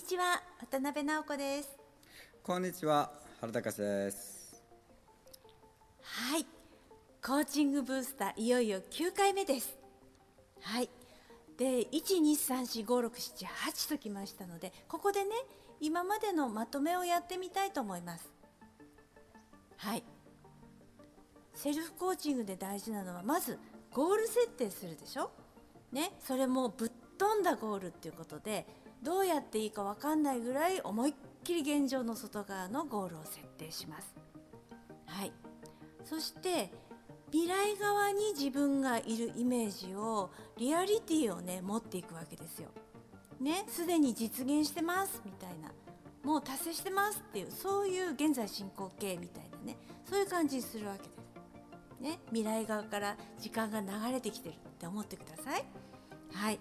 [0.00, 1.68] は渡辺直子です。
[2.42, 4.60] こんにちは原隆です。
[6.02, 6.46] はい
[7.24, 9.76] コーチングブースターいよいよ9回目です。
[10.62, 10.88] はい
[11.58, 15.30] で1234567ときましたのでここでね
[15.80, 18.26] 今までのまとめをやってみたいと思います。
[19.76, 20.02] はい
[21.54, 23.58] セルフコーチングで大事なのはまず
[23.92, 25.30] ゴール設定するでしょ？
[25.92, 28.66] ねそれもぶっ飛んだゴールっていうことで
[29.02, 34.14] どうやっていいか分かんないぐらい思いっきり現状の外側のゴールを設定します
[35.04, 35.32] はい
[36.04, 36.72] そして
[37.30, 42.70] 未来側に自分がいるイメージをリアリティをね持っていくわけですよ。
[43.38, 45.70] ねすでに実現してますみたいな
[46.24, 49.76] もう達成してますっていうそういう現在進行形みたいなね
[50.08, 51.20] そういう感じにするわけです。
[52.00, 55.64] ね未来側から時間が流れてきてるって思ってください。
[56.32, 56.58] はい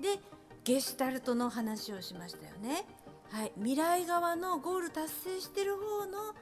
[0.00, 0.20] で
[0.64, 2.84] ゲシュタルトの話をしましたよね。
[3.30, 6.34] はい、未来側のゴール達成してる方の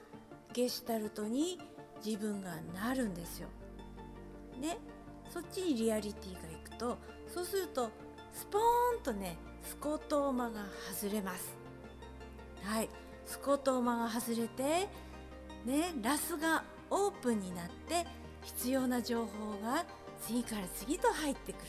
[0.53, 1.59] ゲシュタルトに
[2.03, 3.47] 自分がなるんですよ。
[4.59, 4.77] ね、
[5.29, 6.97] そっちにリアリティがいくと
[7.27, 7.89] そうすると
[8.31, 8.61] スポー
[8.99, 10.61] ンとねスコトーマが
[10.93, 11.55] 外れます。
[12.63, 12.89] はい、
[13.25, 14.87] スコトーマが外れて、
[15.65, 18.05] ね、ラスがオープンになって
[18.43, 19.85] 必要な情報が
[20.21, 21.65] 次から次と入ってくるっ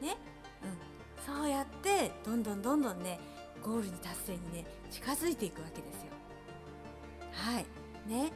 [0.00, 0.16] てね、
[0.62, 0.87] うん、
[1.28, 3.20] そうやってどんどんどんどんね
[3.62, 6.08] ゴールに達成にね近づいていくわけですよ。
[7.32, 7.66] はい
[8.08, 8.32] ね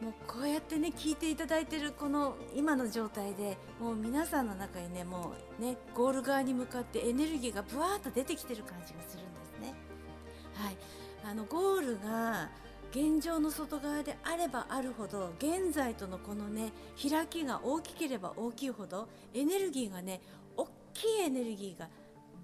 [0.00, 9.74] もうこうやってね聞いていただいてるこの今の状態でもう皆さんの中にねもうねゴール側に向かってエネルギーがブワーッと出てきてる感じがするんですね。
[10.54, 10.76] はい、
[11.24, 12.50] あのゴールが
[12.90, 20.20] 現状の外側であればあるほど現在とのこのね開きが大きければ大きいほどエネルギーがね
[20.56, 21.88] 大きいエネルギーが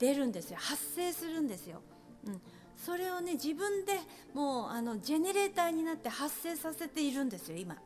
[0.03, 0.59] 出るんですよ。
[0.61, 1.81] 発生するんですよ。
[2.27, 2.41] うん、
[2.77, 3.93] それをね自分で
[4.35, 7.77] もうあのジェネレーターになって発生させているんですよ今、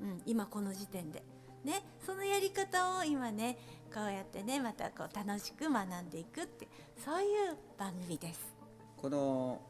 [0.00, 1.22] うん、今この時点で。
[1.62, 3.56] ね、そのやり方を今ね
[3.94, 6.68] こうやってねまたこう楽しく学んでいくって
[7.02, 8.54] そういう番組です。
[8.96, 9.60] この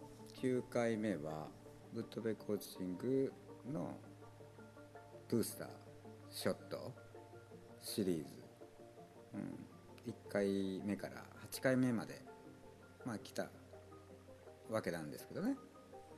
[0.41, 1.49] 9回目は
[1.93, 3.33] グッドベコーチング
[3.71, 3.95] の
[5.29, 5.69] ブースター
[6.31, 6.93] ショット
[7.83, 8.25] シリーズ、
[9.35, 12.21] うん、1回目から8回目まで
[13.07, 13.47] まあ来た
[14.71, 15.57] わけなんですけどね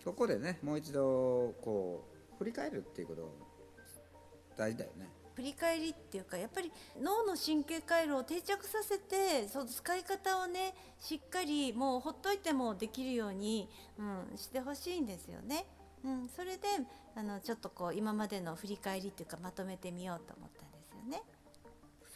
[0.05, 3.35] ここでねもう一度こう振り返るっていうこと
[4.57, 13.69] 大事だよね振り返りっていうかやっぱり脳の神経回路を定着させてその使い方をねしっかりもうほっといてもできるように、
[13.99, 15.67] うん、してほしいんですよね。
[16.05, 16.69] うん、それで
[17.15, 21.23] あのちょっとこう今までの振り返りっていうかまとめてみようと思ったんですよね。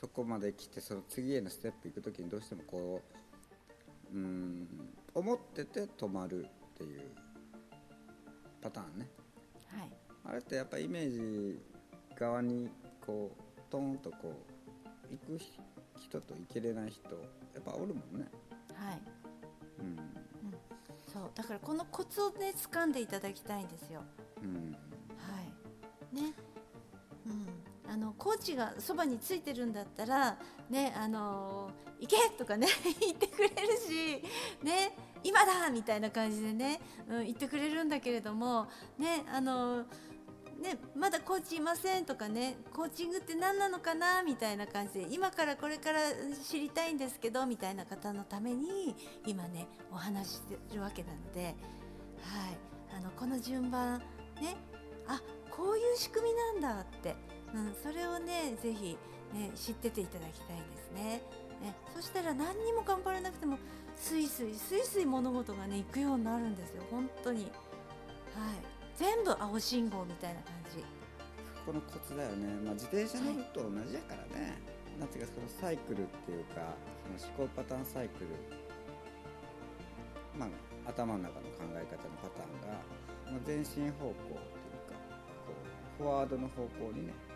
[0.00, 3.02] そこまで来てその次へのステップ行く時にどうしてもこ
[4.10, 4.66] ううん
[5.14, 7.02] 思ってて止まるっていう
[8.62, 9.10] パターンね、
[9.66, 9.92] はい、
[10.24, 11.60] あれってやっぱイメージ
[12.18, 12.70] 側に
[13.04, 15.38] こうトーンとこう行く
[15.98, 17.10] 人と行けれない人
[17.54, 18.26] やっぱおるもんね。
[18.74, 19.02] はい。
[19.80, 19.96] うん、うん、
[21.12, 21.30] そう。
[21.34, 24.02] だからこのコツをね掴んでいただきたいんですよ、
[24.42, 24.72] うん、
[25.18, 25.42] は
[26.12, 26.16] い。
[26.16, 26.34] ね。
[26.44, 26.49] うん
[27.90, 30.36] あのコーチがそばについてるんだったら
[30.70, 32.68] ねあの行けとかね
[33.00, 34.22] 言ってくれるし
[34.62, 39.84] ね今だみたいな感じでね、うん、言ってくれるんだけれどもねあの
[40.60, 46.00] ね、まだコーチいませんとかねコーチングって何なのかなみたいな感じで今からこれから
[46.46, 48.94] 知りたいんですけどみたいな方のために
[49.26, 51.54] 今ねお話ししてるわけなので、はい、
[52.94, 54.00] あのこの順番
[54.38, 54.56] ね
[55.08, 57.16] あこういう仕組みなんだって、
[57.54, 58.96] うん、それをねぜひ、
[59.32, 61.22] ね、知ってていただきたいですね。
[61.60, 63.58] ねそしたら何にも頑張らなくても
[63.96, 66.82] スイスイスイスイ物事がねいくようになるんですよ。
[66.90, 67.44] 本当に。
[67.44, 67.52] はい。
[68.96, 70.84] 全部青信号みたいな感じ。
[71.66, 74.56] このコツだよね、まあ、自転車乗ると同じやからね、
[74.96, 76.74] はい、なんていうかそのサイクルっていうか
[77.18, 78.26] その思考パターンサイクル。
[80.38, 80.48] まあ
[80.88, 82.80] 頭の中の考え方のパターンが、
[83.30, 84.36] まあ、前進方向っていう
[84.88, 84.96] か
[85.46, 85.52] こ
[86.00, 87.29] うフォワードの方向にね、はい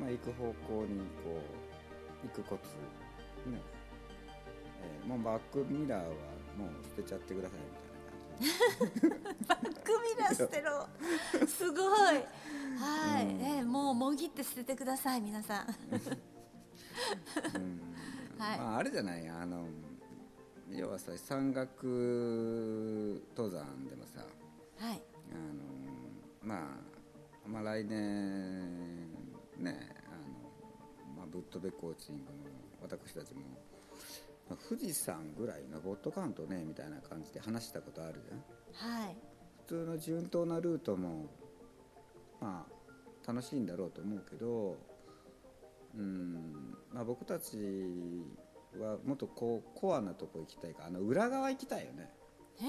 [0.00, 1.40] まあ、行く方向にこ
[2.24, 2.68] う行くコツ。
[3.50, 3.60] ね。
[4.82, 6.06] えー、もうバックミラーは
[6.56, 7.66] もう捨てちゃってくださいみ
[9.02, 9.16] たいな
[9.48, 10.88] バックミラー捨てろ。
[11.46, 12.24] すごい。
[12.78, 15.66] はい、うん、えもうもぎって捨ててください皆さん、
[17.54, 17.80] うん。
[18.38, 18.58] はい。
[18.58, 19.28] まあ、あれじゃない。
[19.28, 19.66] あの
[20.72, 24.20] 要はさ山岳登山でもさ、
[24.78, 25.02] はい、
[25.32, 25.62] あの
[26.42, 26.78] ま
[27.44, 29.09] あまあ来年
[29.60, 30.10] ねあ
[31.10, 32.28] の、まあ、ぶっ飛べコーチングの
[32.82, 33.40] 私たちも
[34.68, 38.98] 富士山ぐらい登っとかんとねみたいな感じで話したことあるじゃん。
[39.00, 39.16] はい。
[39.66, 41.26] 普通の順当なルートも
[42.40, 44.76] まあ楽しいんだろうと思うけど
[45.96, 47.56] うん、まあ、僕たち
[48.80, 52.10] はもっとこうコアなとこ行きたいからあの裏側行きたいよね、
[52.60, 52.62] え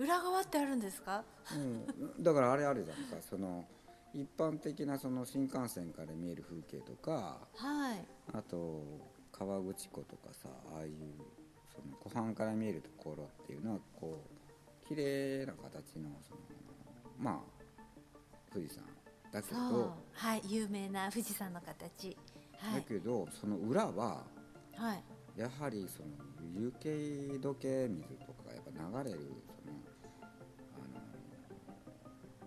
[0.00, 1.24] ー、裏側ってあるんですか？
[1.54, 3.64] うん、だからあれあるじゃんかその
[4.12, 8.04] 一般的なその新幹線から見える風景とかはい。
[8.32, 8.82] あと
[9.32, 10.94] 河口湖とかさああいう
[11.72, 14.22] その湖畔から見えるところっていうのはこ
[14.84, 16.40] う綺麗な形のその
[17.18, 17.82] まあ
[18.52, 18.84] 富士山
[19.32, 22.16] だけどはい有名な富士山の形。
[22.58, 22.80] はい。
[22.80, 24.24] だけどその裏は
[24.76, 25.04] はい。
[25.40, 26.08] やはりその
[26.58, 29.20] 雪解け水とかがやっぱ流れる
[29.64, 29.76] その
[30.74, 31.00] あの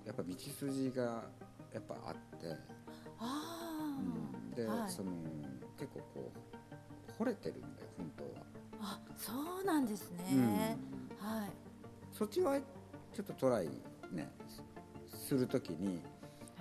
[0.06, 1.24] やっぱ道筋が
[1.74, 2.56] やっぱあって、
[3.20, 4.92] あうん、で、はい。
[4.92, 5.12] その
[5.78, 6.32] 結構こ
[7.20, 8.30] う惚れてるんだよ本当は。
[8.82, 9.32] ああそ
[9.62, 10.78] うなんですね、
[11.20, 11.50] はい。
[12.12, 13.70] そっちはちょっとトライ
[14.12, 14.32] ね
[15.08, 16.02] すするときに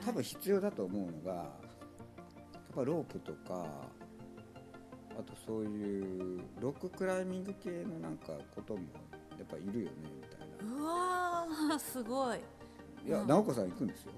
[0.04, 3.66] 多分必要だと思うのが、やっぱロープとか
[5.18, 8.80] あとそういうロッククライミング系のなんかことも
[9.38, 10.76] やっぱいるよねみたいな。
[10.76, 12.38] うわーすごい。
[13.06, 13.26] いや、うん。
[13.26, 14.12] 直子さん行くんですよ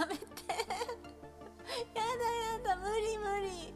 [0.00, 0.22] やめて
[1.94, 3.74] やだやだ無理無理。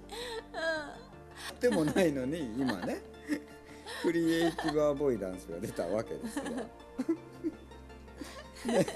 [1.58, 3.00] うでもないのに今ね
[4.02, 6.44] クリエイティブアボイダンスが出たわけですよ。
[6.44, 6.48] ん
[8.66, 8.86] はい。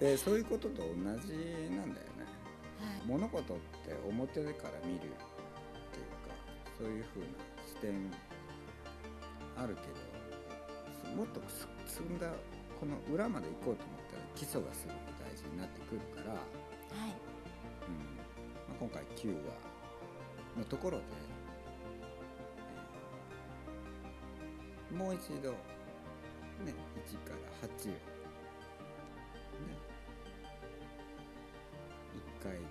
[0.00, 1.32] でそういうことと同じなんだよね。
[2.80, 3.56] はい物事っ
[3.86, 5.16] て表から見るっていうか
[6.76, 7.26] そういう風な
[7.66, 8.10] 視点
[9.56, 9.82] あるけ
[11.10, 12.26] どもっとす積んだ
[12.78, 16.38] この裏まで行こうと思ったら基礎がすごく大事になってくるから、うん。
[16.38, 17.10] はい
[18.68, 21.36] まあ、今回9話のところで、えー
[24.96, 25.50] もう一度
[26.64, 26.74] ね
[27.06, 27.98] 1から8をね
[32.40, 32.62] 1回か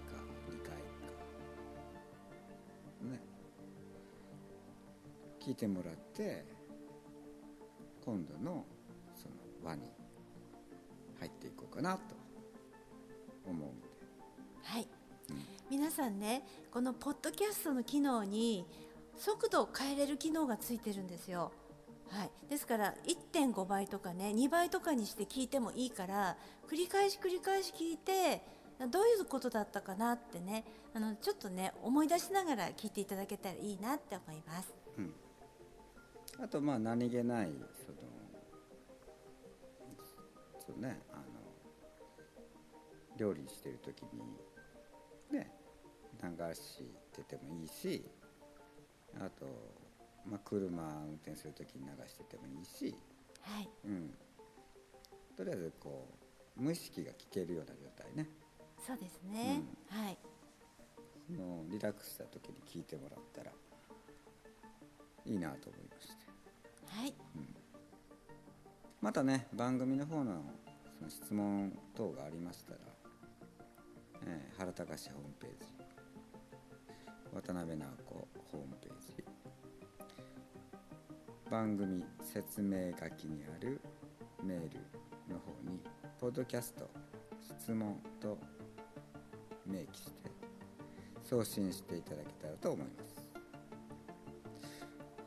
[0.49, 0.73] 2回か
[3.03, 3.21] ね
[5.39, 6.45] 聞いてもらって
[8.03, 8.65] 今度の
[9.15, 9.83] その輪に
[11.75, 12.15] かなと
[13.45, 13.87] 思うんで。
[14.63, 14.87] はい
[15.29, 18.65] うん皆さんねこのポッドキャストの機能に
[19.17, 21.51] 速度を変えれる機能がついてるんですよ。
[22.11, 26.37] はい、ですから1.5倍とかね2倍とかにして聞いてもいいから
[26.69, 28.43] 繰り返し繰り返し聞いて
[28.91, 34.73] どういうことだったかなってねあのちょっとね思い出しながら聞いていただけたらいいなって思います。
[34.97, 35.13] うん、
[36.43, 37.47] あとまあ何気ない
[37.85, 37.97] その
[40.67, 41.34] そうねあの
[43.17, 44.21] 料理してる時に
[45.31, 45.51] ね
[46.21, 46.83] 流し
[47.13, 48.05] ててもいいし
[49.17, 49.45] あと、
[50.25, 52.95] まあ、車運転する時に流しててもいいし、
[53.41, 54.13] はい、うん、
[55.37, 56.07] とりあえずこ
[56.57, 58.29] う無意識が聞けるような状態ね。
[58.85, 59.61] そうですね。
[59.89, 60.17] はい、
[61.27, 63.51] そのリラックスした時に聞いてもらったら
[65.25, 66.13] いいなと思いまして。
[66.87, 67.13] はい、
[69.01, 70.43] またね番組の方の
[70.97, 72.79] その質問等がありましたら、
[74.25, 75.73] えー原隆ホームページ。
[77.33, 79.23] 渡辺直子ホームページ。
[81.49, 83.79] 番組説明書きにある
[84.43, 84.79] メール
[85.31, 85.79] の方に
[86.19, 86.89] 「ポッドキャスト
[87.39, 88.37] 質問」と
[89.65, 90.31] 明記して
[91.23, 93.29] 送信していただけたらと思います。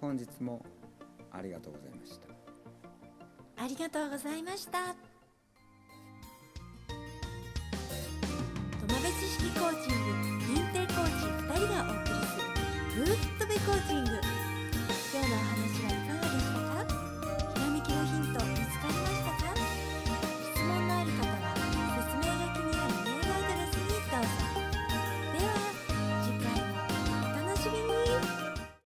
[0.00, 0.64] 本日も
[1.31, 2.28] ありがとうございました。
[3.62, 5.08] ありがとうございました。
[13.69, 14.28] コーチング。